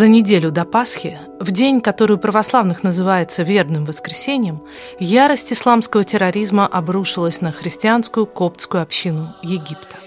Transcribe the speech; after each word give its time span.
За 0.00 0.08
неделю 0.08 0.50
до 0.50 0.64
Пасхи, 0.64 1.18
в 1.40 1.50
день, 1.50 1.82
который 1.82 2.16
у 2.16 2.18
православных 2.18 2.82
называется 2.82 3.42
верным 3.42 3.84
воскресением, 3.84 4.62
ярость 4.98 5.52
исламского 5.52 6.04
терроризма 6.04 6.66
обрушилась 6.66 7.42
на 7.42 7.52
христианскую 7.52 8.24
коптскую 8.24 8.82
общину 8.82 9.34
Египта. 9.42 9.98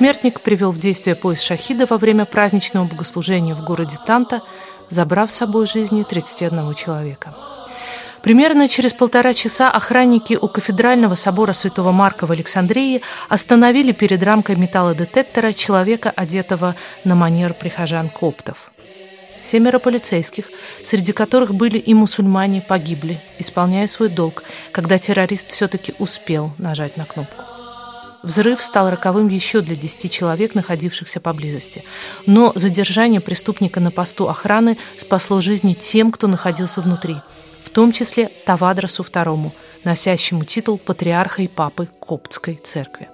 Смертник 0.00 0.40
привел 0.40 0.70
в 0.70 0.78
действие 0.78 1.14
пояс 1.14 1.42
шахида 1.42 1.84
во 1.84 1.98
время 1.98 2.24
праздничного 2.24 2.86
богослужения 2.86 3.54
в 3.54 3.62
городе 3.62 3.98
Танта, 4.06 4.40
забрав 4.88 5.30
с 5.30 5.34
собой 5.34 5.66
жизни 5.66 6.04
31 6.04 6.72
человека. 6.72 7.34
Примерно 8.22 8.66
через 8.66 8.94
полтора 8.94 9.34
часа 9.34 9.70
охранники 9.70 10.38
у 10.40 10.48
кафедрального 10.48 11.16
собора 11.16 11.52
Святого 11.52 11.92
Марка 11.92 12.24
в 12.24 12.32
Александрии 12.32 13.02
остановили 13.28 13.92
перед 13.92 14.22
рамкой 14.22 14.56
металлодетектора 14.56 15.52
человека, 15.52 16.10
одетого 16.16 16.76
на 17.04 17.14
манер 17.14 17.52
прихожан-коптов. 17.52 18.72
Семеро 19.42 19.78
полицейских, 19.78 20.46
среди 20.82 21.12
которых 21.12 21.52
были 21.54 21.76
и 21.76 21.92
мусульмане, 21.92 22.62
погибли, 22.62 23.20
исполняя 23.38 23.86
свой 23.86 24.08
долг, 24.08 24.44
когда 24.72 24.96
террорист 24.96 25.50
все-таки 25.50 25.94
успел 25.98 26.52
нажать 26.56 26.96
на 26.96 27.04
кнопку. 27.04 27.49
Взрыв 28.22 28.62
стал 28.62 28.90
роковым 28.90 29.28
еще 29.28 29.60
для 29.60 29.76
10 29.76 30.10
человек, 30.12 30.54
находившихся 30.54 31.20
поблизости. 31.20 31.84
Но 32.26 32.52
задержание 32.54 33.20
преступника 33.20 33.80
на 33.80 33.90
посту 33.90 34.28
охраны 34.28 34.78
спасло 34.96 35.40
жизни 35.40 35.72
тем, 35.74 36.12
кто 36.12 36.26
находился 36.26 36.80
внутри, 36.80 37.16
в 37.62 37.70
том 37.70 37.92
числе 37.92 38.30
Тавадросу 38.44 39.02
II, 39.02 39.52
носящему 39.84 40.44
титул 40.44 40.78
патриарха 40.78 41.42
и 41.42 41.48
папы 41.48 41.88
Коптской 42.00 42.60
церкви. 42.62 43.08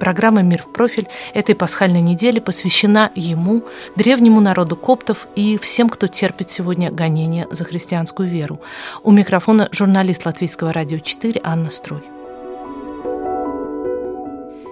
Программа 0.00 0.40
«Мир 0.40 0.62
в 0.62 0.72
профиль» 0.72 1.08
этой 1.34 1.54
пасхальной 1.54 2.00
недели 2.00 2.40
посвящена 2.40 3.10
ему, 3.14 3.62
древнему 3.96 4.40
народу 4.40 4.74
коптов 4.74 5.28
и 5.36 5.58
всем, 5.58 5.90
кто 5.90 6.06
терпит 6.06 6.48
сегодня 6.48 6.90
гонения 6.90 7.46
за 7.50 7.66
христианскую 7.66 8.26
веру. 8.26 8.60
У 9.02 9.12
микрофона 9.12 9.68
журналист 9.72 10.24
Латвийского 10.24 10.72
радио 10.72 11.00
4 11.00 11.42
Анна 11.44 11.68
Строй. 11.68 12.02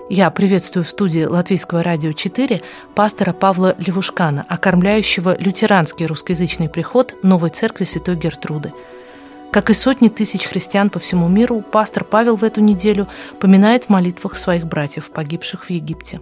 Я 0.09 0.31
приветствую 0.31 0.85
в 0.85 0.89
студии 0.89 1.25
Латвийского 1.25 1.83
радио 1.83 2.13
4 2.13 2.63
пастора 2.95 3.35
Павла 3.35 3.77
Левушкана, 3.77 4.47
окормляющего 4.49 5.37
лютеранский 5.39 6.07
русскоязычный 6.07 6.71
приход 6.71 7.15
Новой 7.23 7.51
Церкви 7.51 7.85
Святой 7.85 8.17
Гертруды– 8.17 8.73
как 9.53 9.71
и 9.71 9.73
сотни 9.73 10.09
тысяч 10.09 10.47
христиан 10.47 10.91
по 10.91 10.99
всему 10.99 11.29
миру, 11.29 11.61
пастор 11.61 12.05
Павел 12.05 12.37
в 12.37 12.45
эту 12.45 12.61
неделю 12.61 13.09
поминает 13.41 13.85
в 13.85 13.89
молитвах 13.89 14.37
своих 14.37 14.67
братьев, 14.67 15.11
погибших 15.11 15.65
в 15.65 15.71
Египте. 15.71 16.21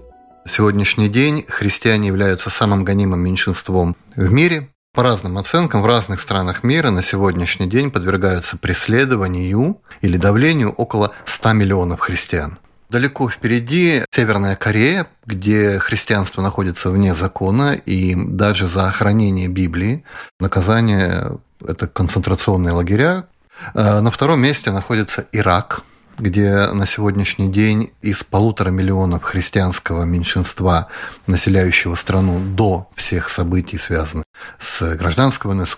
Сегодняшний 0.49 1.09
день 1.09 1.45
христиане 1.49 2.09
являются 2.09 2.51
самым 2.51 2.85
гонимым 2.85 3.21
меньшинством 3.21 3.97
в 4.15 4.31
мире. 4.31 4.71
По 4.95 5.03
разным 5.03 5.37
оценкам, 5.37 5.83
в 5.83 5.87
разных 5.87 6.21
странах 6.21 6.63
мира 6.63 6.91
на 6.91 7.03
сегодняшний 7.03 7.67
день 7.67 7.91
подвергаются 7.91 8.57
преследованию 8.57 9.83
или 10.01 10.17
давлению 10.17 10.71
около 10.71 11.13
100 11.27 11.53
миллионов 11.53 12.01
христиан. 12.01 12.59
Далеко 12.89 13.29
впереди 13.29 14.05
Северная 14.11 14.57
Корея, 14.57 15.07
где 15.25 15.79
христианство 15.79 16.43
находится 16.43 16.91
вне 16.91 17.15
закона, 17.15 17.75
и 17.75 18.15
даже 18.15 18.69
за 18.69 18.89
охранение 18.89 19.49
Библии 19.49 20.05
наказание– 20.39 21.39
это 21.67 21.89
концентрационные 21.89 22.73
лагеря. 22.73 23.27
А 23.75 24.01
на 24.01 24.11
втором 24.11 24.41
месте 24.41 24.71
находится 24.71 25.27
Ирак– 25.33 25.83
где 26.19 26.69
на 26.69 26.87
сегодняшний 26.87 27.49
день 27.49 27.91
из 28.01 28.25
полутора 28.25 28.71
миллионов 28.71 29.23
христианского 29.23 30.05
меньшинства, 30.05 30.89
населяющего 31.27 31.95
страну 31.95 32.41
до 32.41 32.89
всех 32.97 33.29
событий, 33.29 33.79
связанных 33.79 34.25
с 34.59 34.97
гражданской 34.97 35.49
войной, 35.49 35.67
с 35.67 35.75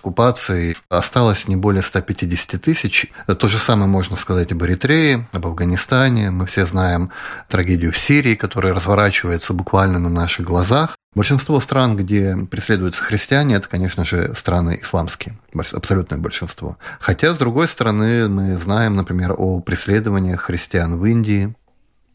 осталось 0.89 1.47
не 1.47 1.55
более 1.55 1.83
150 1.83 2.61
тысяч. 2.61 3.11
То 3.27 3.47
же 3.47 3.57
самое 3.57 3.89
можно 3.89 4.17
сказать 4.17 4.51
об 4.51 4.63
Эритрее, 4.63 5.27
об 5.31 5.45
Афганистане. 5.45 6.31
Мы 6.31 6.45
все 6.45 6.65
знаем 6.65 7.11
трагедию 7.47 7.91
в 7.91 7.97
Сирии, 7.97 8.35
которая 8.35 8.73
разворачивается 8.73 9.53
буквально 9.53 9.99
на 9.99 10.09
наших 10.09 10.45
глазах. 10.45 10.95
Большинство 11.15 11.59
стран, 11.59 11.97
где 11.97 12.37
преследуются 12.49 13.03
христиане, 13.03 13.55
это, 13.55 13.67
конечно 13.67 14.05
же, 14.05 14.35
страны 14.35 14.79
исламские, 14.81 15.39
абсолютное 15.73 16.19
большинство. 16.19 16.77
Хотя, 16.99 17.33
с 17.33 17.37
другой 17.37 17.67
стороны, 17.67 18.29
мы 18.29 18.53
знаем, 18.55 18.95
например, 18.95 19.33
о 19.35 19.59
преследованиях 19.59 20.41
христиан 20.41 20.97
в 20.97 21.05
Индии, 21.05 21.55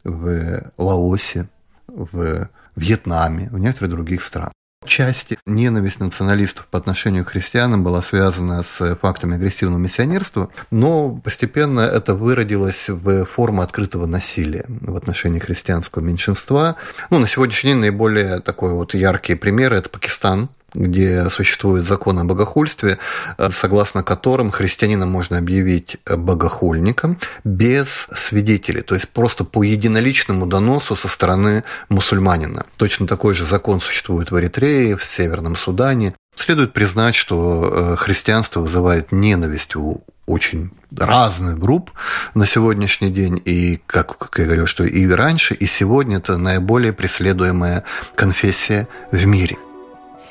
в 0.05 0.73
Лаосе, 0.79 1.49
в 1.89 2.49
Вьетнаме, 2.77 3.49
в 3.51 3.59
некоторых 3.59 3.91
других 3.91 4.23
странах 4.23 4.53
части 4.87 5.39
ненависть 5.47 6.01
националистов 6.01 6.67
по 6.67 6.79
отношению 6.79 7.25
к 7.25 7.29
христианам 7.29 7.83
была 7.83 8.03
связана 8.03 8.63
с 8.63 8.97
фактами 8.97 9.37
агрессивного 9.37 9.79
миссионерства, 9.79 10.51
но 10.71 11.11
постепенно 11.11 11.81
это 11.81 12.15
выродилось 12.15 12.89
в 12.89 13.25
форму 13.25 13.63
открытого 13.63 14.07
насилия 14.07 14.65
в 14.69 14.97
отношении 14.97 15.39
христианского 15.39 16.03
меньшинства. 16.03 16.77
Ну, 17.11 17.19
на 17.19 17.27
сегодняшний 17.27 17.73
день 17.73 17.81
наиболее 17.81 18.41
такой 18.41 18.73
вот 18.73 18.95
яркий 18.95 19.35
пример– 19.35 19.73
это 19.75 19.89
Пакистан, 19.89 20.49
где 20.75 21.29
существует 21.31 21.87
закон 21.87 22.19
о 22.19 22.25
богохульстве, 22.25 22.99
э, 23.39 23.49
согласно 23.51 24.03
которым 24.03 24.51
христианина 24.51 25.07
можно 25.07 25.39
объявить 25.39 25.97
богохульником 26.05 27.19
без 27.45 28.09
свидетелей, 28.15 28.83
то 28.83 28.95
есть 28.95 29.09
просто 29.09 29.45
по 29.45 29.63
единоличному 29.63 30.47
доносу 30.47 30.97
со 30.97 31.09
стороны 31.09 31.65
мусульманина. 31.89 32.67
Точно 32.77 33.07
такой 33.07 33.35
же 33.35 33.47
закон 33.47 33.81
существует 33.81 34.31
в 34.31 34.39
Эритрее, 34.39 34.97
в 34.97 35.05
Северном 35.05 35.57
Судане. 35.57 36.15
Следует 36.37 36.73
признать, 36.73 37.15
что 37.15 37.95
э, 37.95 37.97
христианство 37.97 38.61
вызывает 38.61 39.13
ненависть 39.13 39.77
у 39.77 40.03
очень 40.27 40.71
разных 40.97 41.59
групп 41.59 41.91
на 42.35 42.47
сегодняшний 42.47 43.11
день, 43.11 43.41
и, 43.45 43.81
как, 43.87 44.19
как 44.19 44.39
я 44.39 44.47
говорил, 44.47 44.67
что 44.67 44.85
и 44.85 45.07
раньше, 45.07 45.55
и 45.55 45.67
сегодня 45.67 46.19
это 46.19 46.37
наиболее 46.37 46.93
преследуемая 46.93 47.85
конфессия 48.15 48.89
в 49.11 49.27
мире. 49.27 49.57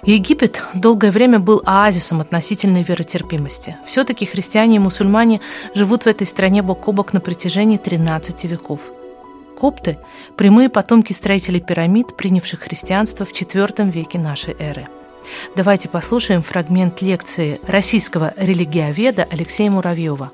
Египет 0.05 0.61
долгое 0.73 1.11
время 1.11 1.39
был 1.39 1.61
оазисом 1.65 2.19
относительной 2.19 2.83
веротерпимости. 2.83 3.77
Все-таки 3.85 4.25
христиане 4.25 4.75
и 4.75 4.79
мусульмане 4.79 5.39
живут 5.73 6.03
в 6.03 6.07
этой 6.07 6.27
стране 6.27 6.61
бок 6.61 6.89
о 6.89 6.91
бок 6.91 7.13
на 7.13 7.21
протяжении 7.21 7.77
13 7.77 8.43
веков. 8.43 8.91
Копты– 9.57 9.97
прямые 10.35 10.67
потомки 10.67 11.13
строителей 11.13 11.61
пирамид, 11.61 12.17
принявших 12.17 12.63
христианство 12.63 13.23
в 13.23 13.31
IV 13.31 13.91
веке 13.91 14.19
нашей 14.19 14.57
эры. 14.59 14.87
Давайте 15.55 15.87
послушаем 15.87 16.41
фрагмент 16.41 17.01
лекции 17.01 17.61
российского 17.65 18.33
религиоведа 18.35 19.25
Алексея 19.31 19.71
Муравьева. 19.71 20.33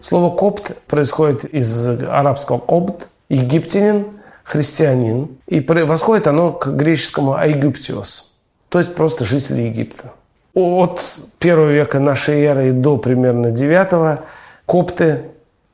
Слово 0.00 0.34
«копт» 0.34 0.78
происходит 0.86 1.44
из 1.44 1.86
арабского 1.86 2.56
«копт»– 2.56 3.08
египтянин, 3.28 4.06
христианин, 4.44 5.28
и 5.46 5.60
восходит 5.60 6.26
оно 6.26 6.52
к 6.52 6.68
греческому 6.68 7.34
«айгиптиос» 7.34 8.29
то 8.70 8.78
есть 8.78 8.94
просто 8.94 9.24
жители 9.24 9.62
Египта. 9.62 10.12
От 10.54 11.02
первого 11.38 11.70
века 11.70 12.00
нашей 12.00 12.42
эры 12.42 12.72
до 12.72 12.96
примерно 12.96 13.50
девятого 13.50 14.20
копты 14.64 15.22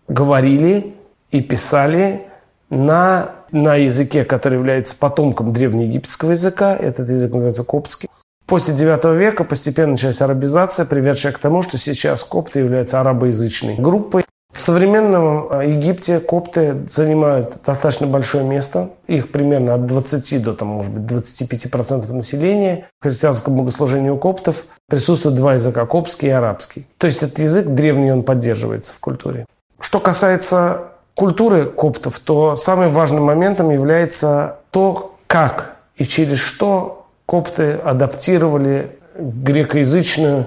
говорили 0.08 0.94
и 1.30 1.40
писали 1.40 2.22
на, 2.70 3.30
на 3.52 3.76
языке, 3.76 4.24
который 4.24 4.54
является 4.54 4.96
потомком 4.96 5.52
древнеегипетского 5.52 6.32
языка. 6.32 6.74
Этот 6.74 7.08
язык 7.08 7.32
называется 7.32 7.64
коптский. 7.64 8.08
После 8.46 8.74
IX 8.74 9.16
века 9.16 9.44
постепенно 9.44 9.92
началась 9.92 10.20
арабизация, 10.20 10.86
приведшая 10.86 11.32
к 11.32 11.38
тому, 11.38 11.62
что 11.62 11.78
сейчас 11.78 12.24
копты 12.24 12.60
являются 12.60 13.00
арабоязычной 13.00 13.76
группой. 13.76 14.24
В 14.56 14.60
современном 14.60 15.48
э, 15.50 15.68
Египте 15.68 16.18
копты 16.18 16.86
занимают 16.88 17.58
достаточно 17.64 18.06
большое 18.06 18.42
место. 18.42 18.88
Их 19.06 19.30
примерно 19.30 19.74
от 19.74 19.84
20 19.84 20.42
до, 20.42 20.54
там, 20.54 20.68
может 20.68 20.90
быть, 20.90 21.30
25% 21.30 22.10
населения. 22.10 22.88
В 22.98 23.04
христианском 23.04 23.54
богослужении 23.54 24.08
у 24.08 24.16
коптов 24.16 24.64
присутствуют 24.88 25.36
два 25.36 25.54
языка– 25.54 25.84
коптский 25.86 26.28
и 26.28 26.30
арабский. 26.30 26.86
То 26.96 27.06
есть 27.06 27.22
этот 27.22 27.38
язык 27.38 27.66
древний, 27.66 28.10
он 28.10 28.22
поддерживается 28.22 28.94
в 28.94 28.98
культуре. 28.98 29.44
Что 29.78 30.00
касается 30.00 30.84
культуры 31.14 31.66
коптов, 31.66 32.18
то 32.18 32.56
самым 32.56 32.90
важным 32.92 33.24
моментом 33.24 33.70
является 33.70 34.56
то, 34.70 35.16
как 35.26 35.76
и 35.96 36.04
через 36.04 36.38
что 36.38 37.06
копты 37.26 37.72
адаптировали 37.72 38.98
грекоязычную 39.18 40.46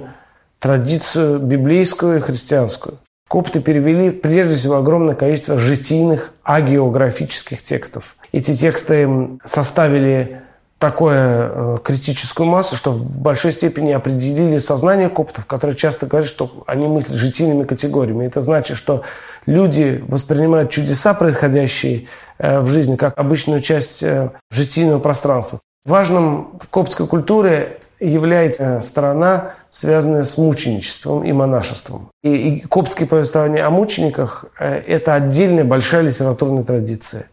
традицию 0.58 1.38
библейскую 1.38 2.18
и 2.18 2.22
христианскую. 2.22 2.98
Копты 3.30 3.62
перевели 3.62 4.10
прежде 4.10 4.56
всего 4.56 4.78
огромное 4.78 5.14
количество 5.14 5.60
житийных 5.60 6.34
агеографических 6.42 7.62
текстов. 7.62 8.18
Эти 8.32 8.56
тексты 8.56 9.08
составили 9.46 10.42
такую 10.80 11.14
э, 11.14 11.78
критическую 11.84 12.48
массу, 12.48 12.76
что 12.76 12.92
в 12.92 13.20
большой 13.20 13.52
степени 13.52 13.92
определили 13.92 14.58
сознание 14.58 15.10
коптов, 15.10 15.46
которые 15.46 15.78
часто 15.78 16.08
говорят, 16.08 16.28
что 16.28 16.64
они 16.66 16.88
мыслят 16.88 17.16
житийными 17.18 17.66
категориями. 17.66 18.26
Это 18.26 18.42
значит, 18.42 18.78
что 18.78 19.04
люди 19.46 20.04
воспринимают 20.08 20.72
чудеса, 20.72 21.14
происходящие 21.14 22.08
э, 22.40 22.60
в 22.62 22.68
жизни, 22.70 22.96
как 22.96 23.16
обычную 23.16 23.62
часть 23.62 24.02
э, 24.02 24.32
житийного 24.50 24.98
пространства. 24.98 25.60
Важным 25.86 26.58
в 26.60 26.68
коптской 26.70 27.06
культуре 27.06 27.79
является 28.00 28.82
сторона, 28.82 29.54
связанная 29.70 30.24
с 30.24 30.38
мученичеством 30.38 31.24
и 31.24 31.32
монашеством. 31.32 32.10
И, 32.24 32.34
и 32.34 32.60
коптские 32.62 33.08
повествования 33.08 33.66
о 33.66 33.70
мучениках 33.70 34.46
э,– 34.60 34.82
это 34.88 35.16
отдельная 35.16 35.64
большая 35.64 36.04
литературная 36.04 36.64
традиция. 36.64 37.28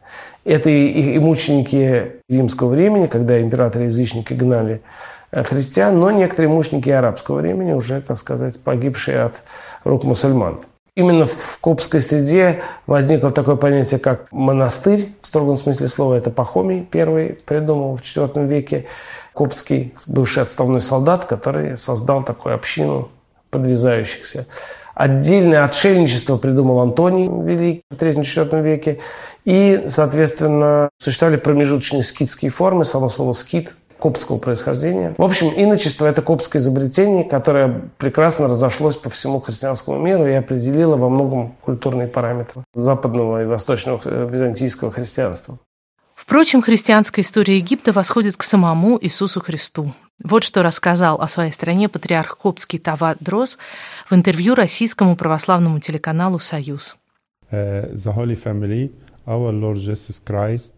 Это 0.45 0.71
и, 0.71 1.15
и, 1.15 1.19
мученики 1.19 2.21
римского 2.29 2.69
времени, 2.69 3.07
когда 3.07 3.41
императоры-язычники 3.41 4.33
гнали 4.33 4.83
э, 5.31 5.43
христиан, 5.43 5.99
но 5.99 6.11
некоторые 6.11 6.51
мученики 6.51 6.91
арабского 6.91 7.41
времени, 7.41 7.73
уже, 7.73 8.01
так 8.01 8.19
сказать, 8.19 8.61
погибшие 8.61 9.23
от 9.23 9.43
рук 9.85 10.05
мусульман. 10.05 10.61
Именно 10.97 11.27
в 11.27 11.59
коптской 11.61 12.01
среде 12.01 12.61
возникло 12.87 13.31
такое 13.31 13.57
понятие, 13.57 14.01
как 14.01 14.33
монастырь, 14.33 15.11
в 15.21 15.27
строгом 15.27 15.59
смысле 15.59 15.89
слова. 15.89 16.15
Это 16.15 16.31
Пахомий 16.31 16.89
первый 16.91 17.35
придумал 17.45 17.97
в 17.97 18.01
IV 18.01 18.47
веке 18.47 18.87
коптский, 19.37 19.94
бывший 20.06 20.43
отставной 20.43 20.81
солдат, 20.81 21.27
который 21.27 21.77
создал 21.77 22.23
такую 22.23 22.55
общину 22.55 23.11
подвязающихся. 23.50 24.47
Отдельное 24.94 25.62
отшельничество 25.62 26.38
придумал 26.38 26.81
Антоний 26.81 27.29
Великий 27.29 27.83
в 27.91 27.97
III-IV 27.97 28.62
веке. 28.62 28.99
И, 29.44 29.85
соответственно, 29.88 30.88
существовали 30.99 31.37
промежуточные 31.37 32.03
скитские 32.03 32.50
формы. 32.50 32.87
Само 32.87 33.11
слово 33.11 33.35
«скит» 33.35 33.75
коптского 33.99 34.38
происхождения. 34.38 35.15
В 35.19 35.23
общем, 35.23 35.49
иночество– 35.49 36.06
это 36.06 36.23
коптское 36.23 36.61
изобретение, 36.61 37.25
которое 37.25 37.91
прекрасно 37.99 38.47
разошлось 38.47 38.97
по 38.97 39.11
всему 39.11 39.41
христианскому 39.41 39.99
миру 39.99 40.27
и 40.27 40.33
определило 40.33 40.97
во 40.97 41.09
многом 41.09 41.55
культурные 41.62 42.09
параметры 42.09 42.62
западного 42.75 43.43
и 43.43 43.47
восточного 43.47 44.00
э, 44.05 44.29
византийского 44.31 44.91
христианства. 44.91 45.59
Впрочем, 46.26 46.61
христианская 46.61 47.20
история 47.20 47.58
Египта 47.58 47.93
восходит 47.93 48.37
к 48.37 48.43
самому 48.43 48.99
Иисусу 49.00 49.40
Христу. 49.40 49.94
Вот 50.25 50.43
что 50.43 50.64
рассказал 50.64 51.20
о 51.23 51.28
своей 51.28 51.52
стране 51.52 51.88
патриарх 51.88 52.37
Коптский 52.37 52.81
Тават 52.81 53.19
Дрос 53.20 53.58
в 54.11 54.12
интервью 54.12 54.56
российскому 54.56 55.14
православному 55.14 55.78
телеканалу 55.78 56.40
«Союз». 56.40 56.96
The 57.52 57.94
Holy 57.94 58.37
Family 58.37 58.90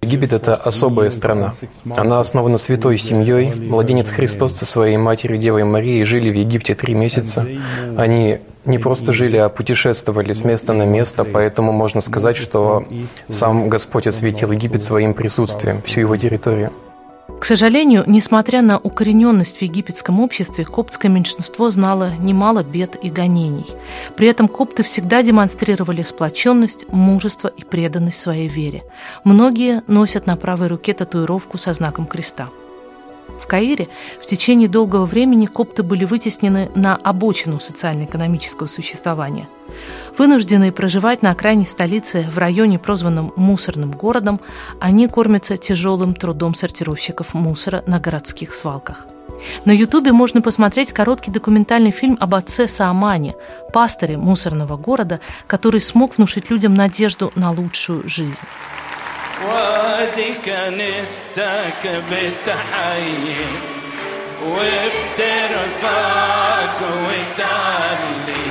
Египет– 0.00 0.32
это 0.32 0.54
особая 0.54 1.10
страна. 1.10 1.52
Она 1.94 2.18
основана 2.18 2.56
святой 2.56 2.96
семьей. 2.96 3.52
Младенец 3.54 4.08
Христос 4.08 4.54
со 4.54 4.64
своей 4.64 4.96
матерью 4.96 5.36
Девой 5.36 5.64
Марией 5.64 6.02
жили 6.04 6.30
в 6.30 6.34
Египте 6.34 6.74
три 6.74 6.94
месяца. 6.94 7.46
Они 7.98 8.38
не 8.64 8.78
просто 8.78 9.12
жили, 9.12 9.36
а 9.36 9.50
путешествовали 9.50 10.32
с 10.32 10.44
места 10.44 10.72
на 10.72 10.84
место, 10.84 11.24
поэтому 11.24 11.72
можно 11.72 12.00
сказать, 12.00 12.38
что 12.38 12.86
сам 13.28 13.68
Господь 13.68 14.06
осветил 14.06 14.50
Египет 14.50 14.82
своим 14.82 15.12
присутствием, 15.12 15.82
всю 15.82 16.00
его 16.00 16.16
территорию. 16.16 16.70
К 17.40 17.44
сожалению, 17.44 18.04
несмотря 18.06 18.62
на 18.62 18.78
укорененность 18.78 19.58
в 19.58 19.62
египетском 19.62 20.20
обществе, 20.20 20.64
коптское 20.64 21.10
меньшинство 21.10 21.70
знало 21.70 22.14
немало 22.16 22.64
бед 22.64 22.96
и 23.00 23.10
гонений. 23.10 23.66
При 24.16 24.26
этом 24.28 24.48
копты 24.48 24.82
всегда 24.82 25.22
демонстрировали 25.22 26.02
сплоченность, 26.02 26.86
мужество 26.88 27.48
и 27.48 27.62
преданность 27.62 28.18
своей 28.18 28.48
вере. 28.48 28.82
Многие 29.24 29.82
носят 29.86 30.26
на 30.26 30.36
правой 30.36 30.66
руке 30.66 30.94
татуировку 30.94 31.58
со 31.58 31.72
знаком 31.72 32.06
креста. 32.06 32.48
В 33.40 33.46
Каире 33.46 33.88
в 34.20 34.24
течение 34.24 34.68
долгого 34.68 35.06
времени 35.06 35.46
копты 35.46 35.82
были 35.82 36.04
вытеснены 36.04 36.70
на 36.74 36.96
обочину 36.96 37.60
социально-экономического 37.60 38.66
существования. 38.66 39.48
Вынужденные 40.16 40.72
проживать 40.72 41.22
на 41.22 41.30
окраине 41.30 41.64
столицы 41.64 42.26
в 42.30 42.38
районе, 42.38 42.78
прозванном 42.78 43.32
мусорным 43.36 43.92
городом, 43.92 44.40
они 44.80 45.06
кормятся 45.08 45.56
тяжелым 45.56 46.14
трудом 46.14 46.54
сортировщиков 46.54 47.34
мусора 47.34 47.84
на 47.86 48.00
городских 48.00 48.54
свалках. 48.54 49.06
На 49.64 49.72
Ютубе 49.72 50.12
можно 50.12 50.42
посмотреть 50.42 50.92
короткий 50.92 51.30
документальный 51.30 51.90
фильм 51.90 52.16
об 52.18 52.34
отце 52.34 52.66
Саамане, 52.66 53.34
пасторе 53.72 54.16
мусорного 54.16 54.76
города, 54.76 55.20
который 55.46 55.80
смог 55.80 56.16
внушить 56.16 56.50
людям 56.50 56.74
надежду 56.74 57.32
на 57.36 57.52
лучшую 57.52 58.08
жизнь. 58.08 58.44
وادي 59.47 60.33
كنيستك 60.45 61.83
بتحيي 62.11 63.45
وبترفعك 65.43 66.79
وتعلي 67.05 68.47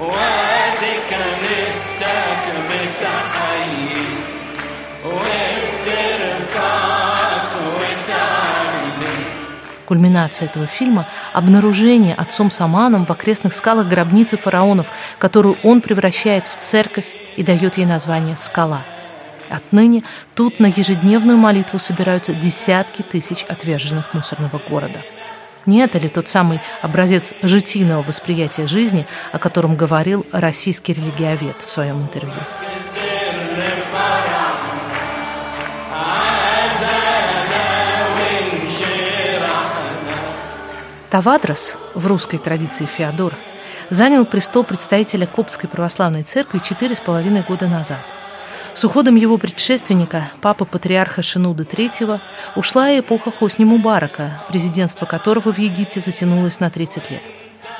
وادي 0.00 0.94
كنيستك 1.10 2.44
بتحيي 2.68 4.06
وبترفعك 6.22 7.52
وتعلي 7.76 9.16
Кульминация 9.84 10.46
этого 10.48 10.66
фильма – 10.66 11.32
обнаружение 11.34 12.14
отцом 12.14 12.50
Саманом 12.50 13.04
в 13.04 13.10
окрестных 13.10 13.52
скалах 13.54 13.88
гробницы 13.88 14.36
фараонов, 14.38 14.86
которую 15.18 15.56
он 15.62 15.80
превращает 15.82 16.46
в 16.46 16.56
церковь 16.56 17.08
и 17.36 17.42
дает 17.42 17.76
ей 17.76 17.84
название 17.84 18.36
«Скала». 18.36 18.84
Отныне 19.49 20.03
тут 20.35 20.59
на 20.59 20.67
ежедневную 20.67 21.37
молитву 21.37 21.79
собираются 21.79 22.33
десятки 22.33 23.01
тысяч 23.01 23.43
отверженных 23.43 24.13
мусорного 24.13 24.59
города. 24.69 24.99
Не 25.65 25.79
это 25.79 25.99
ли 25.99 26.07
тот 26.07 26.27
самый 26.27 26.61
образец 26.81 27.33
житийного 27.41 28.01
восприятия 28.01 28.65
жизни, 28.67 29.05
о 29.31 29.39
котором 29.39 29.75
говорил 29.75 30.25
российский 30.31 30.93
религиовед 30.93 31.57
в 31.65 31.71
своем 31.71 32.01
интервью? 32.01 32.33
Тавадрос, 41.09 41.77
в 41.95 42.05
русской 42.05 42.37
традиции 42.37 42.85
Феодор, 42.85 43.33
занял 43.89 44.25
престол 44.25 44.63
представителя 44.63 45.25
Коптской 45.25 45.69
православной 45.69 46.23
церкви 46.23 46.59
четыре 46.59 46.95
с 46.95 46.99
половиной 46.99 47.43
года 47.43 47.67
назад– 47.67 47.99
с 48.77 48.83
уходом 48.83 49.15
его 49.15 49.39
предшественника, 49.39 50.29
папы 50.39 50.63
патриарха 50.63 51.23
Шинуда 51.23 51.63
III, 51.63 52.19
ушла 52.55 52.91
и 52.91 52.99
эпоха 52.99 53.31
Хосни 53.31 53.65
Мубарака, 53.65 54.43
президентство 54.49 55.07
которого 55.07 55.51
в 55.51 55.57
Египте 55.57 55.99
затянулось 55.99 56.59
на 56.59 56.69
30 56.69 57.09
лет. 57.09 57.23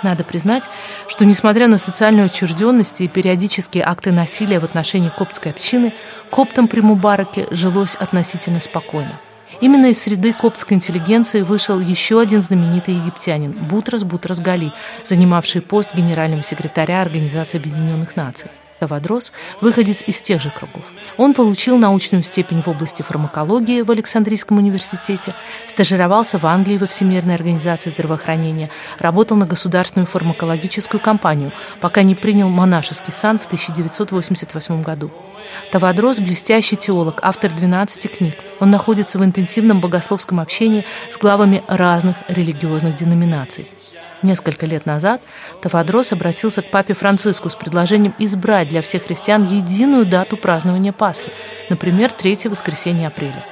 Надо 0.01 0.23
признать, 0.23 0.63
что 1.07 1.23
несмотря 1.23 1.67
на 1.67 1.77
социальную 1.77 2.25
отчужденность 2.25 3.01
и 3.01 3.07
периодические 3.07 3.83
акты 3.83 4.11
насилия 4.11 4.59
в 4.59 4.63
отношении 4.63 5.11
коптской 5.15 5.51
общины, 5.51 5.93
коптам 6.31 6.67
при 6.67 6.79
Мубараке 6.79 7.45
жилось 7.51 7.93
относительно 7.93 8.59
спокойно. 8.59 9.19
Именно 9.61 9.91
из 9.91 10.01
среды 10.01 10.33
коптской 10.33 10.77
интеллигенции 10.77 11.43
вышел 11.43 11.79
еще 11.79 12.19
один 12.19 12.41
знаменитый 12.41 12.95
египтянин– 12.95 13.51
Бутрас 13.69 14.03
Бутрас 14.03 14.39
Гали, 14.39 14.73
занимавший 15.03 15.61
пост 15.61 15.93
генерального 15.93 16.41
секретаря 16.41 17.01
Организации 17.01 17.59
Объединенных 17.59 18.15
Наций. 18.15 18.49
Тавадрос– 18.79 19.31
выходец 19.61 20.03
из 20.05 20.21
тех 20.21 20.41
же 20.41 20.51
кругов. 20.51 20.85
Он 21.17 21.33
получил 21.33 21.77
научную 21.77 22.23
степень 22.23 22.61
в 22.61 22.67
области 22.67 23.01
фармакологии 23.01 23.81
в 23.81 23.91
Александрийском 23.91 24.57
университете, 24.57 25.33
стажировался 25.67 26.37
в 26.37 26.45
Англии 26.45 26.77
во 26.77 26.85
Всемирной 26.85 27.35
организации 27.35 27.89
здравоохранения, 27.89 28.69
работал 28.99 29.35
на 29.37 29.45
государственную 29.45 30.07
фармакологическую 30.07 31.01
компанию, 31.01 31.51
пока 31.81 32.03
не 32.03 32.15
принял 32.15 32.49
монашеский 32.49 33.11
сан 33.11 33.39
в 33.39 33.45
1988 33.45 34.83
году. 34.83 35.11
Тавадрос– 35.71 36.19
блестящий 36.21 36.75
теолог, 36.75 37.19
автор 37.21 37.51
12 37.51 38.17
книг. 38.17 38.35
Он 38.59 38.69
находится 38.69 39.17
в 39.17 39.23
интенсивном 39.23 39.79
богословском 39.79 40.39
общении 40.39 40.85
с 41.09 41.17
главами 41.17 41.63
разных 41.67 42.17
религиозных 42.27 42.95
деноминаций. 42.95 43.67
Несколько 44.23 44.65
лет 44.65 44.85
назад 44.85 45.21
Тавадрос 45.61 46.11
обратился 46.11 46.61
к 46.61 46.71
папе 46.71 46.93
Франциску 46.93 47.49
с 47.49 47.55
предложением 47.55 48.13
избрать 48.17 48.69
для 48.69 48.81
всех 48.81 49.05
христиан 49.05 49.45
единую 49.45 50.05
дату 50.05 50.37
празднования 50.37 50.91
Пасхи, 50.91 51.31
например, 51.69 52.11
третье 52.11 52.49
воскресенье 52.49 53.07
апреля. 53.07 53.45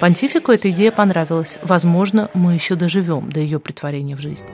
Понтифику 0.00 0.52
эта 0.52 0.70
идея 0.70 0.92
понравилась. 0.92 1.58
Возможно, 1.62 2.28
мы 2.34 2.54
еще 2.54 2.74
доживем 2.74 3.30
до 3.30 3.40
ее 3.40 3.58
притворения 3.58 4.16
в 4.16 4.20
жизнь. 4.20 4.46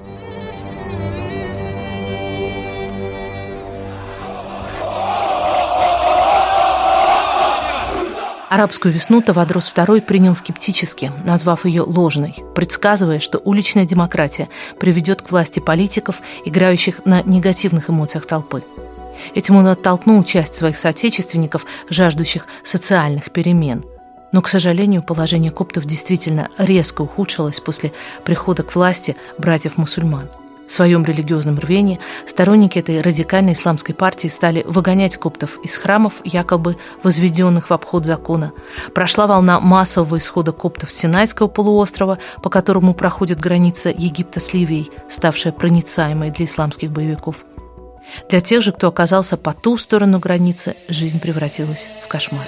Арабскую 8.50 8.92
весну 8.92 9.23
Тавадрос 9.23 9.73
II 9.73 10.00
принял 10.00 10.35
скептически, 10.35 11.12
назвав 11.25 11.64
ее 11.64 11.83
ложной, 11.83 12.35
предсказывая, 12.57 13.21
что 13.21 13.38
уличная 13.38 13.85
демократия 13.85 14.49
приведет 14.80 15.23
к 15.23 15.30
власти 15.30 15.61
политиков, 15.61 16.21
играющих 16.45 17.04
на 17.04 17.23
негативных 17.23 17.90
эмоциях 17.90 18.26
толпы. 18.26 18.64
Этим 19.37 19.54
он 19.54 19.69
оттолкнул 19.69 20.25
часть 20.25 20.57
своих 20.57 20.76
соотечественников, 20.76 21.64
жаждущих 21.88 22.49
социальных 22.64 23.30
перемен. 23.30 23.85
Но, 24.33 24.42
к 24.42 24.49
сожалению, 24.49 25.04
положение 25.04 25.52
коптов 25.52 25.85
действительно 25.85 26.49
резко 26.59 27.02
ухудшилось 27.02 27.61
после 27.61 27.92
прихода 28.25 28.64
к 28.64 28.75
власти 28.75 29.16
братьев-мусульман– 29.38 30.28
в 30.70 30.72
своем 30.72 31.02
религиозном 31.04 31.58
рвении 31.58 31.98
сторонники 32.26 32.78
этой 32.78 33.00
радикальной 33.00 33.54
исламской 33.54 33.92
партии 33.92 34.28
стали 34.28 34.62
выгонять 34.62 35.16
коптов 35.16 35.58
из 35.64 35.76
храмов, 35.76 36.20
якобы 36.22 36.76
возведенных 37.02 37.70
в 37.70 37.72
обход 37.72 38.06
закона. 38.06 38.52
Прошла 38.94 39.26
волна 39.26 39.58
массового 39.58 40.18
исхода 40.18 40.52
коптов 40.52 40.92
с 40.92 40.94
Синайского 40.94 41.48
полуострова, 41.48 42.18
по 42.40 42.50
которому 42.50 42.94
проходит 42.94 43.40
граница 43.40 43.90
Египта 43.90 44.38
с 44.38 44.54
Ливией, 44.54 44.92
ставшая 45.08 45.52
проницаемой 45.52 46.30
для 46.30 46.44
исламских 46.44 46.92
боевиков. 46.92 47.44
Для 48.28 48.40
тех 48.40 48.62
же, 48.62 48.70
кто 48.70 48.86
оказался 48.86 49.36
по 49.36 49.52
ту 49.52 49.76
сторону 49.76 50.20
границы, 50.20 50.76
жизнь 50.86 51.18
превратилась 51.18 51.90
в 52.00 52.06
кошмар. 52.06 52.46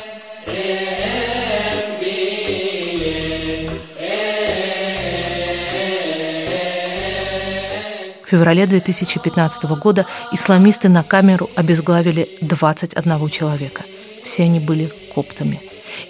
Феврале 8.32 8.66
2015 8.66 9.64
года 9.78 10.06
исламисты 10.32 10.88
на 10.88 11.02
камеру 11.02 11.50
обезглавили 11.54 12.38
21 12.40 13.28
человека. 13.28 13.82
Все 14.24 14.44
они 14.44 14.58
были 14.58 14.90
коптами 15.14 15.60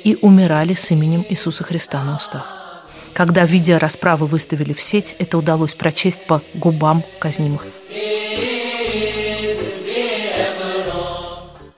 и 0.05 0.17
умирали 0.23 0.75
с 0.75 0.93
именем 0.93 1.27
Иисуса 1.29 1.65
Христа 1.65 2.05
на 2.05 2.17
устах. 2.17 2.47
Когда 3.13 3.45
видео 3.45 3.79
расправы 3.79 4.27
выставили 4.27 4.73
в 4.73 4.81
сеть, 4.81 5.17
это 5.19 5.37
удалось 5.37 5.75
прочесть 5.75 6.25
по 6.27 6.41
губам 6.55 7.03
казнимых. 7.19 7.67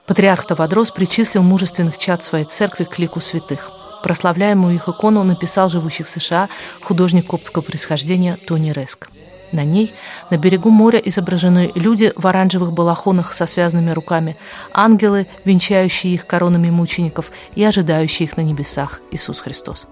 Патриарх 0.05 0.45
Тавадрос 0.45 0.91
причислил 0.91 1.41
мужественных 1.41 1.97
чад 1.97 2.21
своей 2.21 2.45
церкви 2.45 2.83
к 2.83 2.99
лику 2.99 3.19
святых. 3.19 3.71
Прославляемую 4.03 4.75
их 4.75 4.87
икону 4.87 5.23
написал 5.23 5.69
живущий 5.71 6.03
в 6.03 6.09
США 6.11 6.49
художник 6.83 7.25
коптского 7.25 7.63
происхождения 7.63 8.37
Тони 8.45 8.69
Реск. 8.69 9.09
На 9.55 9.63
ней 9.63 9.93
на 10.31 10.37
берегу 10.37 10.69
моря 10.69 10.99
изображены 10.99 11.71
люди 11.75 12.11
в 12.17 12.27
оранжевых 12.27 12.73
балахонах 12.73 13.33
со 13.33 13.45
связанными 13.45 13.91
руками, 13.91 14.35
ангелы, 14.73 15.27
венчающие 15.45 16.13
их 16.13 16.27
коронами 16.27 16.69
мучеников 16.69 17.31
и 17.55 17.63
ожидающие 17.63 18.27
их 18.27 18.35
на 18.35 18.41
небесах 18.41 18.99
Иисус 19.11 19.39
Христос. 19.39 19.87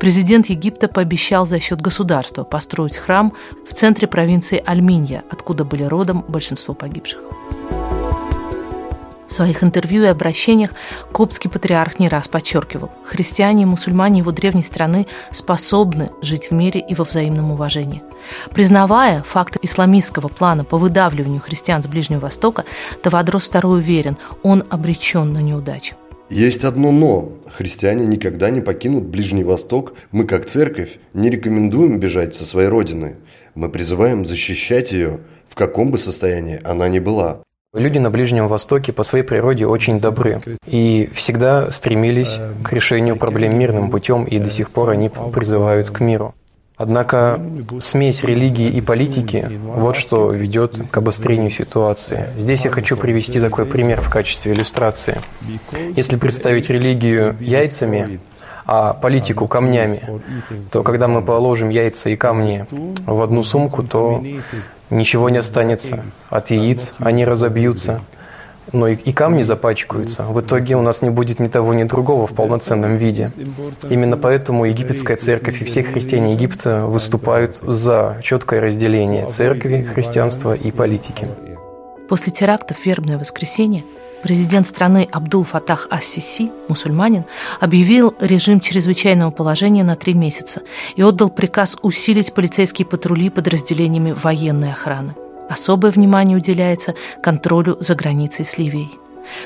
Президент 0.00 0.46
Египта 0.46 0.88
пообещал 0.88 1.46
за 1.46 1.60
счет 1.60 1.80
государства 1.80 2.42
построить 2.42 2.96
храм 2.96 3.32
в 3.68 3.72
центре 3.72 4.08
провинции 4.08 4.60
Альминья, 4.66 5.22
откуда 5.30 5.64
были 5.64 5.84
родом 5.84 6.24
большинство 6.26 6.74
погибших. 6.74 7.20
В 9.34 9.36
своих 9.36 9.64
интервью 9.64 10.04
и 10.04 10.06
обращениях 10.06 10.70
коптский 11.12 11.50
патриарх 11.50 11.98
не 11.98 12.08
раз 12.08 12.28
подчеркивал, 12.28 12.92
христиане 13.02 13.64
и 13.64 13.66
мусульмане 13.66 14.20
его 14.20 14.30
древней 14.30 14.62
страны 14.62 15.08
способны 15.32 16.10
жить 16.22 16.52
в 16.52 16.54
мире 16.54 16.78
и 16.78 16.94
во 16.94 17.02
взаимном 17.02 17.50
уважении. 17.50 18.04
Признавая 18.52 19.24
факты 19.24 19.58
исламистского 19.62 20.28
плана 20.28 20.62
по 20.62 20.78
выдавливанию 20.78 21.40
христиан 21.40 21.82
с 21.82 21.88
Ближнего 21.88 22.20
Востока, 22.20 22.64
Тавадрос 23.02 23.50
II 23.50 23.66
уверен, 23.72 24.18
он 24.44 24.62
обречен 24.70 25.32
на 25.32 25.38
неудачу. 25.38 25.96
Есть 26.30 26.62
одно 26.62 26.92
«но». 26.92 27.32
Христиане 27.52 28.06
никогда 28.06 28.50
не 28.50 28.60
покинут 28.60 29.02
Ближний 29.02 29.42
Восток. 29.42 29.94
Мы, 30.12 30.26
как 30.26 30.46
церковь, 30.46 31.00
не 31.12 31.28
рекомендуем 31.28 31.98
бежать 31.98 32.36
со 32.36 32.46
своей 32.46 32.68
родины. 32.68 33.16
Мы 33.56 33.68
призываем 33.68 34.24
защищать 34.24 34.92
ее, 34.92 35.18
в 35.48 35.56
каком 35.56 35.90
бы 35.90 35.98
состоянии 35.98 36.60
она 36.62 36.88
ни 36.88 37.00
была. 37.00 37.40
Люди 37.74 37.98
на 37.98 38.08
Ближнем 38.08 38.46
Востоке 38.46 38.92
по 38.92 39.02
своей 39.02 39.24
природе 39.24 39.66
очень 39.66 39.98
добры 39.98 40.40
и 40.64 41.10
всегда 41.12 41.72
стремились 41.72 42.38
к 42.62 42.72
решению 42.72 43.16
проблем 43.16 43.58
мирным 43.58 43.90
путем, 43.90 44.24
и 44.24 44.38
до 44.38 44.48
сих 44.48 44.70
пор 44.72 44.90
они 44.90 45.08
призывают 45.08 45.90
к 45.90 45.98
миру. 45.98 46.36
Однако 46.76 47.40
смесь 47.80 48.22
религии 48.22 48.68
и 48.68 48.80
политики– 48.80 49.48
вот 49.64 49.96
что 49.96 50.30
ведет 50.30 50.76
к 50.88 50.96
обострению 50.96 51.50
ситуации. 51.50 52.28
Здесь 52.36 52.64
я 52.64 52.70
хочу 52.70 52.96
привести 52.96 53.40
такой 53.40 53.66
пример 53.66 54.00
в 54.00 54.08
качестве 54.08 54.52
иллюстрации. 54.52 55.20
Если 55.96 56.16
представить 56.16 56.70
религию 56.70 57.36
яйцами, 57.40 58.20
а 58.66 58.94
политику 58.94 59.46
камнями, 59.46 60.00
то 60.70 60.82
когда 60.82 61.08
мы 61.08 61.22
положим 61.22 61.68
яйца 61.68 62.10
и 62.10 62.16
камни 62.16 62.66
в 63.06 63.22
одну 63.22 63.42
сумку, 63.42 63.82
то 63.82 64.24
ничего 64.90 65.28
не 65.28 65.38
останется. 65.38 66.04
От 66.30 66.50
яиц 66.50 66.92
они 66.98 67.24
разобьются, 67.24 68.00
но 68.72 68.88
и, 68.88 69.12
камни 69.12 69.42
запачкаются. 69.42 70.22
В 70.24 70.40
итоге 70.40 70.76
у 70.76 70.82
нас 70.82 71.02
не 71.02 71.10
будет 71.10 71.38
ни 71.38 71.48
того, 71.48 71.74
ни 71.74 71.84
другого 71.84 72.26
в 72.26 72.34
полноценном 72.34 72.96
виде. 72.96 73.30
Именно 73.88 74.16
поэтому 74.16 74.64
египетская 74.64 75.16
церковь 75.16 75.60
и 75.60 75.64
все 75.64 75.82
христиане 75.82 76.32
Египта 76.32 76.86
выступают 76.86 77.58
за 77.62 78.18
четкое 78.22 78.60
разделение 78.60 79.26
церкви, 79.26 79.82
христианства 79.82 80.54
и 80.54 80.70
политики. 80.70 81.28
После 82.08 82.32
терактов 82.32 82.78
в 82.78 82.86
вербное 82.86 83.18
воскресенье 83.18 83.82
Президент 84.24 84.66
страны 84.66 85.06
Абдул 85.12 85.44
Фатах 85.44 85.86
Ас-Сиси, 85.90 86.50
мусульманин, 86.68 87.26
объявил 87.60 88.14
режим 88.20 88.58
чрезвычайного 88.58 89.30
положения 89.30 89.84
на 89.84 89.96
три 89.96 90.14
месяца 90.14 90.62
и 90.96 91.02
отдал 91.02 91.28
приказ 91.28 91.76
усилить 91.82 92.32
полицейские 92.32 92.86
патрули 92.86 93.28
подразделениями 93.28 94.12
военной 94.12 94.72
охраны. 94.72 95.14
Особое 95.50 95.90
внимание 95.90 96.38
уделяется 96.38 96.94
контролю 97.22 97.76
за 97.80 97.94
границей 97.94 98.46
с 98.46 98.56
Ливией. 98.56 98.98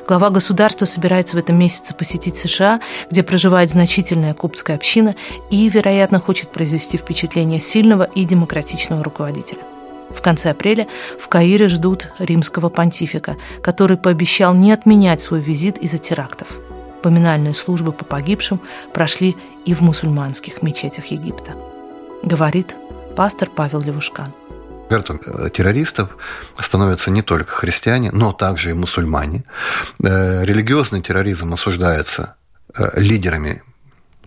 Глава 0.07 0.31
государства 0.31 0.85
собирается 0.85 1.35
в 1.35 1.41
этом 1.41 1.59
месяце 1.59 1.93
посетить 1.93 2.37
США, 2.37 2.81
где 3.11 3.25
проживает 3.25 3.71
значительная 3.71 4.33
кубская 4.33 4.77
община 4.77 5.17
и, 5.51 5.69
вероятно, 5.69 6.21
хочет 6.21 6.51
произвести 6.51 6.99
впечатление 6.99 7.59
сильного 7.59 8.05
и 8.05 8.25
демократичного 8.25 9.03
руководителя. 9.03 9.63
В 10.11 10.23
конце 10.23 10.51
апреля 10.51 10.87
в 11.19 11.29
Каире 11.29 11.69
ждут 11.69 12.09
римского 12.19 12.69
понтифика, 12.69 13.37
который 13.63 13.97
пообещал 13.97 14.55
не 14.55 14.73
отменять 14.73 15.21
свой 15.21 15.41
визит 15.41 15.79
из-за 15.79 15.99
терактов. 15.99 16.49
Поминальные 17.03 17.55
службы 17.55 17.93
по 17.93 18.05
погибшим 18.05 18.61
прошли 18.93 19.37
и 19.65 19.75
в 19.75 19.81
мусульманских 19.81 20.63
мечетях 20.63 21.07
Египта. 21.07 21.53
Говорит 22.23 22.75
пастор 23.17 23.49
Павел 23.55 23.81
Левушкан. 23.81 24.33
Жертвами 24.91 25.21
э, 25.27 25.51
террористов 25.51 26.17
становятся 26.59 27.11
не 27.11 27.23
только 27.23 27.53
христиане, 27.53 28.11
но 28.13 28.33
также 28.33 28.71
и 28.71 28.73
мусульмане. 28.73 29.45
Э, 30.03 30.45
религиозный 30.45 31.03
терроризм 31.03 31.53
осуждается 31.53 32.37
э, 32.77 32.99
лидерами 32.99 33.63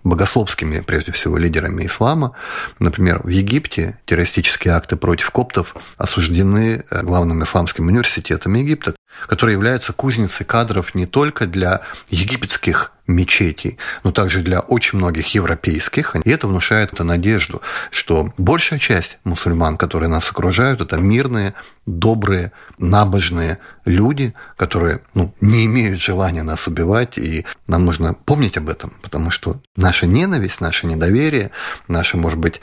богословскими, 0.04 0.80
прежде 0.80 1.12
всего, 1.12 1.36
лидерами 1.36 1.86
ислама. 1.86 2.34
Например, 2.78 3.20
в 3.22 3.28
Египте 3.28 3.98
террористические 4.04 4.74
акты 4.74 4.96
против 4.96 5.30
коптов 5.30 5.76
осуждены 5.96 6.84
э, 6.90 7.02
главным 7.02 7.42
исламским 7.44 7.86
университетом 7.86 8.54
Египта, 8.54 8.94
который 9.28 9.52
является 9.52 9.92
кузницей 9.92 10.44
кадров 10.44 10.94
не 10.94 11.06
только 11.06 11.46
для 11.46 11.82
египетских 12.08 12.92
мечетей, 13.06 13.78
но 14.04 14.12
также 14.12 14.42
для 14.42 14.60
очень 14.60 14.98
многих 14.98 15.34
европейских. 15.34 16.16
И 16.24 16.30
это 16.30 16.46
внушает 16.46 16.92
эту 16.92 17.04
надежду, 17.04 17.60
что 17.90 18.32
большая 18.38 18.78
часть 18.78 19.18
мусульман, 19.24 19.76
которые 19.76 20.08
нас 20.08 20.30
окружают, 20.30 20.80
это 20.80 20.98
мирные, 20.98 21.54
добрые, 21.84 22.52
набожные 22.78 23.58
люди, 23.84 24.34
которые 24.56 25.00
ну, 25.14 25.34
не 25.40 25.66
имеют 25.66 26.00
желания 26.00 26.44
нас 26.44 26.68
убивать, 26.68 27.18
и 27.18 27.44
нам 27.66 27.84
нужно 27.84 28.14
помнить 28.14 28.56
об 28.56 28.68
этом, 28.68 28.92
потому 29.02 29.30
что 29.30 29.60
наша 29.76 30.06
ненависть, 30.06 30.60
наше 30.60 30.86
недоверие, 30.86 31.50
наши, 31.88 32.16
может 32.16 32.38
быть, 32.38 32.60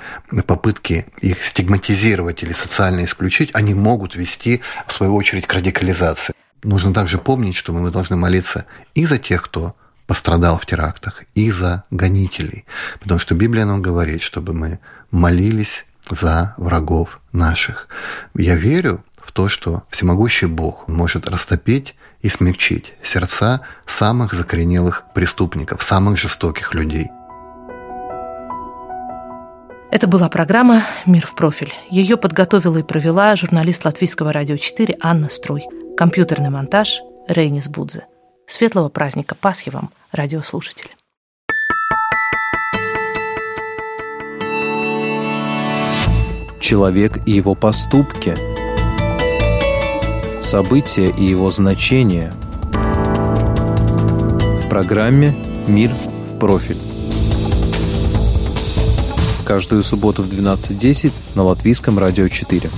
попытки 0.47 1.05
их 1.19 1.45
стигматизировать 1.45 2.43
или 2.43 2.53
социально 2.53 3.03
исключить, 3.03 3.49
они 3.53 3.73
могут 3.73 4.15
вести, 4.15 4.61
в 4.87 4.93
свою 4.93 5.15
очередь, 5.15 5.47
к 5.47 5.53
радикализации. 5.53 6.33
Нужно 6.63 6.93
также 6.93 7.17
помнить, 7.17 7.55
что 7.55 7.73
мы 7.73 7.89
должны 7.91 8.15
молиться 8.15 8.65
и 8.93 9.05
за 9.05 9.17
тех, 9.17 9.43
кто 9.43 9.75
пострадал 10.09 10.57
в 10.57 10.65
терактах, 10.65 11.23
и 11.35 11.51
за 11.51 11.83
гонителей. 11.91 12.65
Потому 12.99 13.19
что 13.19 13.35
Библия 13.35 13.65
нам 13.65 13.83
говорит, 13.83 14.23
чтобы 14.23 14.55
мы 14.55 14.79
молились 15.11 15.85
за 16.09 16.55
врагов 16.57 17.19
наших. 17.31 17.87
Я 18.33 18.55
верю 18.55 19.03
в 19.23 19.31
то, 19.31 19.47
что 19.49 19.83
всемогущий 19.91 20.47
Бог 20.47 20.87
может 20.87 21.27
растопить 21.29 21.93
и 22.23 22.29
смягчить 22.29 22.93
сердца 23.03 23.61
самых 23.85 24.33
закоренелых 24.33 25.03
преступников, 25.13 25.83
самых 25.83 26.17
жестоких 26.17 26.73
людей. 26.73 27.05
Это 29.91 30.07
была 30.07 30.27
программа 30.27 30.85
«Мир 31.05 31.23
в 31.23 31.35
профиль». 31.35 31.75
Ее 31.91 32.17
подготовила 32.17 32.79
и 32.79 32.83
провела 32.83 33.35
журналист 33.35 33.85
Латвийского 33.85 34.33
радио 34.33 34.57
4 34.57 34.97
Анна 35.01 35.29
Струй. 35.29 35.65
Компьютерный 35.95 36.49
монтаж 36.49 36.99
Рейнис 37.27 37.67
Будзе. 37.67 38.07
Светлого 38.47 38.89
праздника 38.89 39.35
Пасхи 39.35 39.69
вам, 39.69 39.91
радиослушатели. 40.11 40.89
Человек 46.59 47.25
и 47.25 47.31
его 47.31 47.55
поступки. 47.55 48.35
События 50.41 51.09
и 51.09 51.25
его 51.25 51.49
значения. 51.51 52.31
В 54.63 54.69
программе 54.69 55.35
«Мир 55.67 55.91
в 55.91 56.37
профиль». 56.37 56.77
Каждую 59.45 59.81
субботу 59.81 60.21
в 60.21 60.31
12.10 60.31 61.11
на 61.33 61.43
Латвийском 61.43 61.97
радио 61.97 62.27
4. 62.27 62.69